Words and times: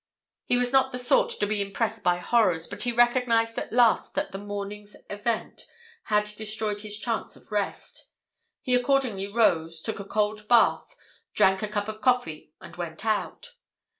He 0.45 0.57
was 0.57 0.71
not 0.71 0.91
the 0.91 0.97
sort 0.97 1.29
to 1.29 1.45
be 1.45 1.61
impressed 1.61 2.03
by 2.03 2.17
horrors, 2.17 2.65
but 2.65 2.81
he 2.81 2.91
recognized 2.91 3.55
at 3.59 3.71
last 3.71 4.15
that 4.15 4.31
the 4.31 4.39
morning's 4.39 4.95
event 5.11 5.67
had 6.05 6.23
destroyed 6.37 6.81
his 6.81 6.97
chance 6.97 7.35
of 7.35 7.51
rest; 7.51 8.09
he 8.63 8.73
accordingly 8.73 9.27
rose, 9.27 9.79
took 9.79 9.99
a 9.99 10.03
cold 10.03 10.47
bath, 10.47 10.95
drank 11.35 11.61
a 11.61 11.67
cup 11.67 11.87
of 11.87 12.01
coffee, 12.01 12.51
and 12.59 12.77
went 12.77 13.05
out. 13.05 13.53